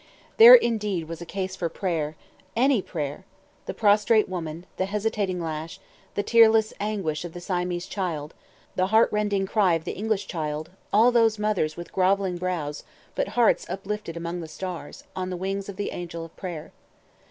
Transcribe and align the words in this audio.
There 0.37 0.55
indeed 0.55 1.07
was 1.07 1.21
a 1.21 1.27
case 1.27 1.55
for 1.55 1.69
prayer, 1.69 2.15
any 2.55 2.81
prayer! 2.81 3.23
the 3.67 3.73
prostrate 3.75 4.27
woman, 4.27 4.65
the 4.77 4.87
hesitating 4.87 5.39
lash, 5.39 5.79
the 6.15 6.23
tearless 6.23 6.73
anguish 6.79 7.23
of 7.23 7.33
the 7.33 7.39
Siamese 7.39 7.85
child, 7.85 8.33
the 8.75 8.87
heart 8.87 9.11
rending 9.11 9.45
cry 9.45 9.75
of 9.75 9.83
the 9.83 9.91
English 9.91 10.25
child, 10.25 10.71
all 10.91 11.11
those 11.11 11.37
mothers 11.37 11.77
with 11.77 11.93
grovelling 11.93 12.37
brows, 12.37 12.83
but 13.13 13.27
hearts 13.37 13.63
uplifted 13.69 14.17
among 14.17 14.41
the 14.41 14.47
stars, 14.47 15.03
on 15.15 15.29
the 15.29 15.37
wings 15.37 15.69
of 15.69 15.75
the 15.75 15.91
Angel 15.91 16.25
of 16.25 16.35
Prayer. 16.35 16.71